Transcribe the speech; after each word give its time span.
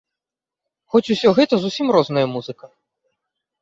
Хоць 0.95 1.03
усё 1.17 1.29
гэта 1.41 1.53
зусім 1.67 1.87
розная 1.99 2.27
музыка! 2.37 2.65